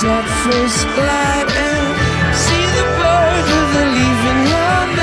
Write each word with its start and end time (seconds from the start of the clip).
fields 0.00 0.04
at 0.04 0.26
first 0.44 0.86
light. 0.96 1.48
And 1.48 1.88
eh? 1.88 2.34
see 2.44 2.66
the 2.76 2.86
bird 2.98 3.44
with 3.52 3.70
the 3.74 3.84
her 4.24 4.38
mouth. 4.50 4.98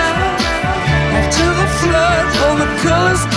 After 1.18 1.50
the 1.60 1.68
flood, 1.80 2.26
all 2.44 2.56
the 2.58 2.70
colors 2.82 3.37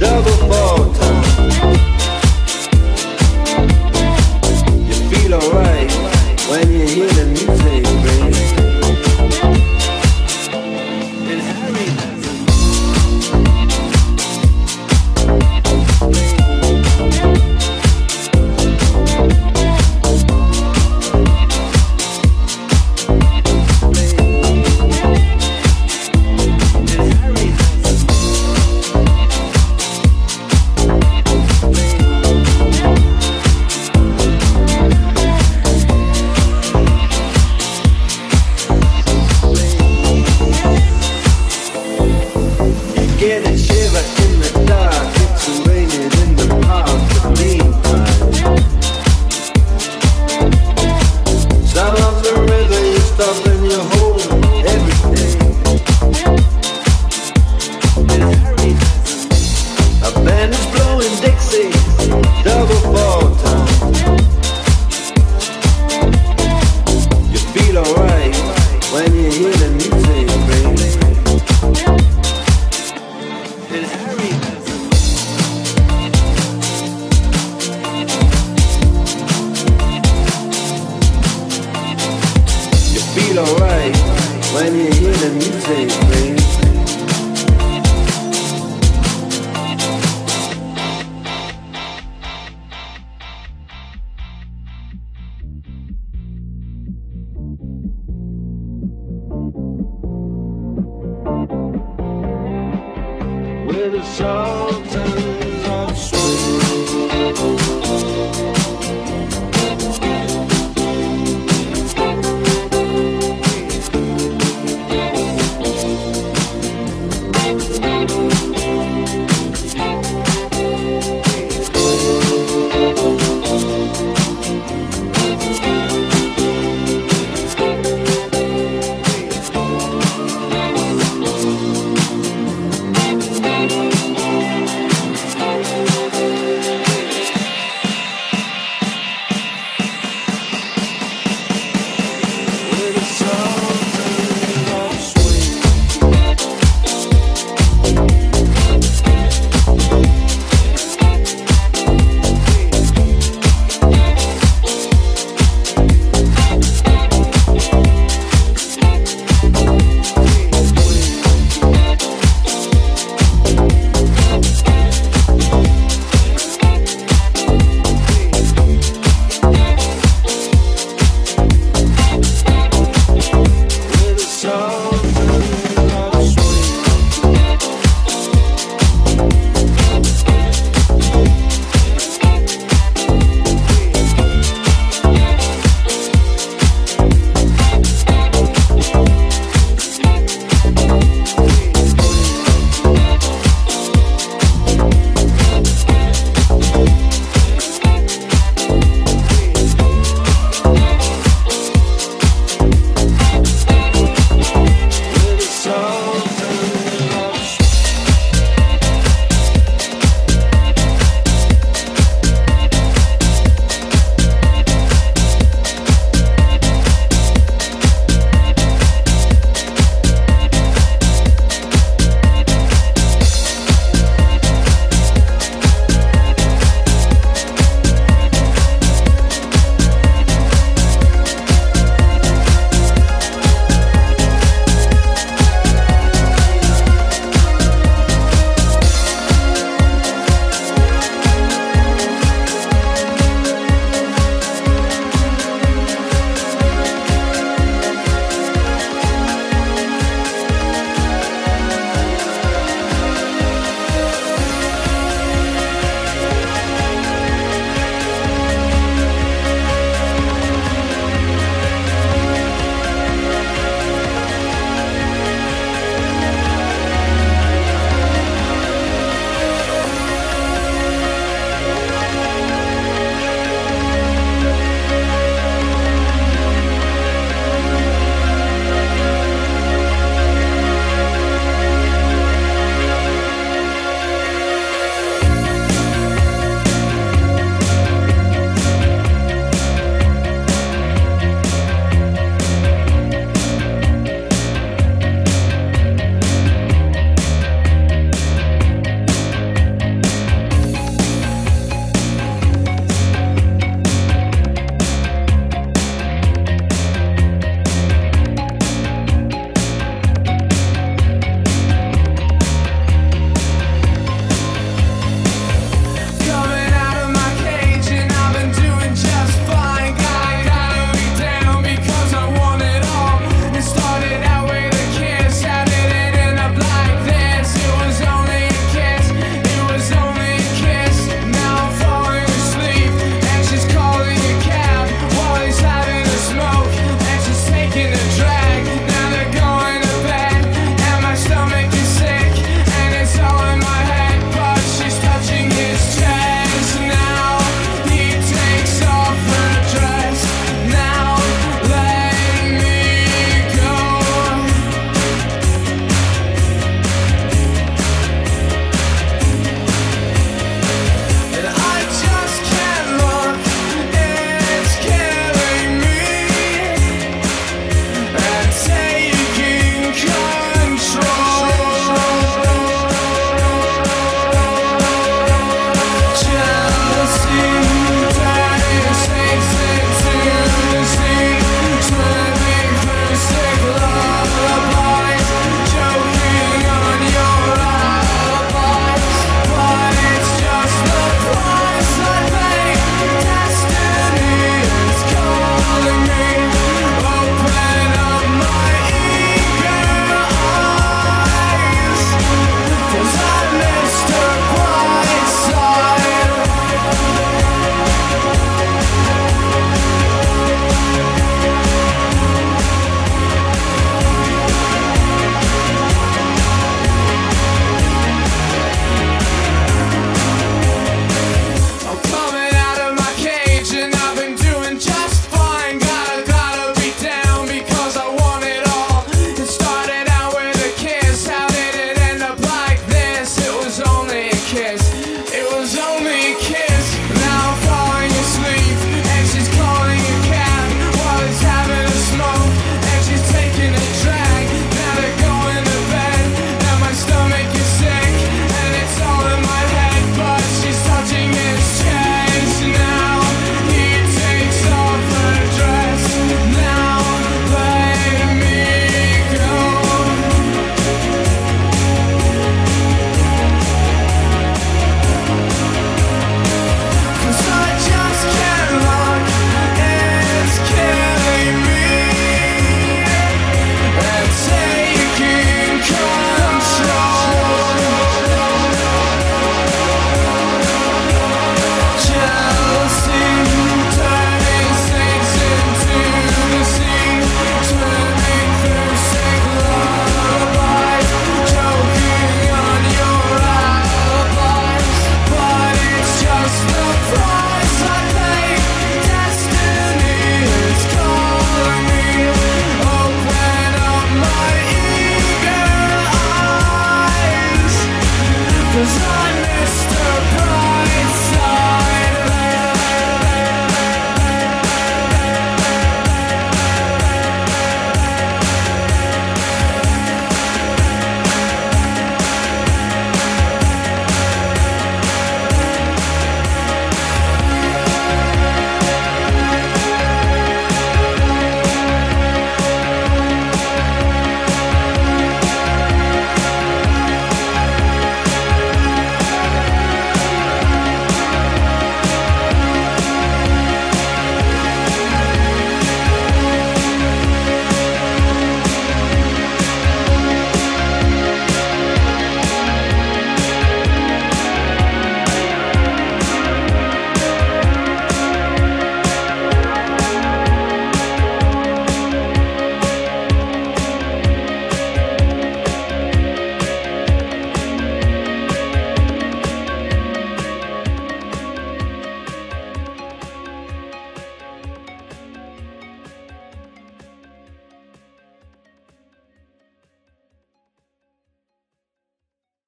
double 0.00 0.94
time. 0.94 1.19